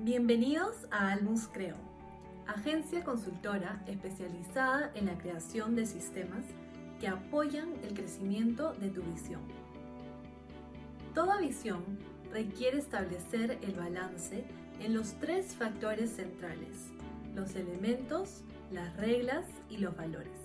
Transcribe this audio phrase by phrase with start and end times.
[0.00, 1.74] Bienvenidos a Almus Creo,
[2.46, 6.44] agencia consultora especializada en la creación de sistemas
[7.00, 9.40] que apoyan el crecimiento de tu visión.
[11.14, 11.82] Toda visión
[12.30, 14.44] requiere establecer el balance
[14.78, 16.92] en los tres factores centrales,
[17.34, 20.38] los elementos, las reglas y los valores.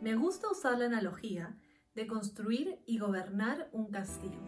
[0.00, 1.56] Me gusta usar la analogía
[1.96, 4.38] de construir y gobernar un castillo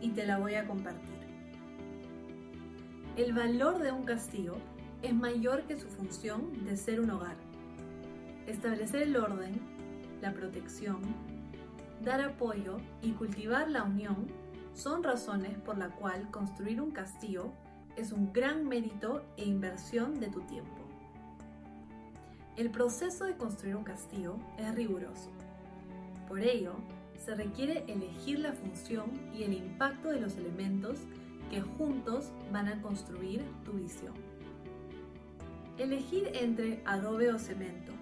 [0.00, 1.21] y te la voy a compartir.
[3.14, 4.54] El valor de un castillo
[5.02, 7.36] es mayor que su función de ser un hogar.
[8.46, 9.60] Establecer el orden,
[10.22, 11.02] la protección,
[12.02, 14.28] dar apoyo y cultivar la unión
[14.72, 17.52] son razones por la cual construir un castillo
[17.96, 20.80] es un gran mérito e inversión de tu tiempo.
[22.56, 25.30] El proceso de construir un castillo es riguroso.
[26.28, 26.76] Por ello,
[27.18, 30.96] se requiere elegir la función y el impacto de los elementos
[31.52, 34.14] que juntos van a construir tu visión.
[35.76, 37.92] Elegir entre adobe o cemento,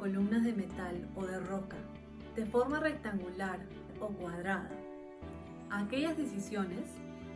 [0.00, 1.76] columnas de metal o de roca,
[2.34, 3.60] de forma rectangular
[4.00, 4.68] o cuadrada.
[5.70, 6.88] Aquellas decisiones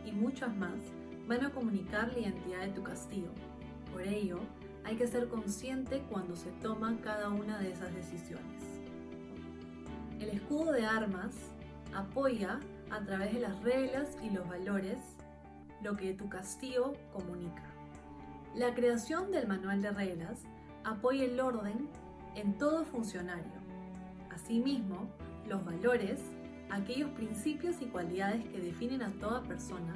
[0.05, 0.75] y muchas más
[1.29, 3.31] van a comunicar la identidad de tu castillo.
[3.93, 4.39] Por ello,
[4.83, 8.63] hay que ser consciente cuando se toma cada una de esas decisiones.
[10.19, 11.31] El escudo de armas
[11.95, 12.59] apoya
[12.89, 14.97] a través de las reglas y los valores
[15.81, 17.63] lo que tu castillo comunica.
[18.55, 20.39] La creación del manual de reglas
[20.83, 21.87] apoya el orden
[22.35, 23.51] en todo funcionario.
[24.31, 25.09] Asimismo,
[25.47, 26.19] los valores,
[26.69, 29.93] aquellos principios y cualidades que definen a toda persona,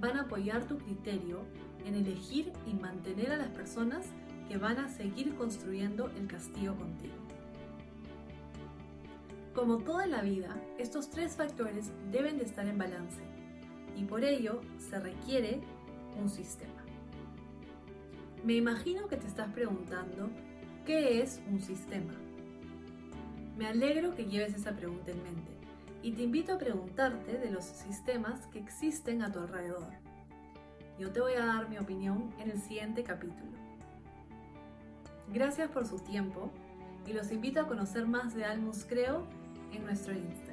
[0.00, 1.40] van a apoyar tu criterio
[1.84, 4.06] en elegir y mantener a las personas
[4.48, 7.14] que van a seguir construyendo el castillo contigo.
[9.54, 13.20] Como toda la vida, estos tres factores deben de estar en balance
[13.96, 15.60] y por ello se requiere
[16.20, 16.82] un sistema.
[18.44, 20.28] Me imagino que te estás preguntando,
[20.84, 22.14] ¿qué es un sistema?
[23.56, 25.52] Me alegro que lleves esa pregunta en mente
[26.02, 29.92] y te invito a preguntarte de los sistemas que existen a tu alrededor.
[30.98, 33.52] Yo te voy a dar mi opinión en el siguiente capítulo.
[35.32, 36.50] Gracias por su tiempo
[37.06, 39.26] y los invito a conocer más de Almus Creo
[39.72, 40.51] en nuestro Instagram.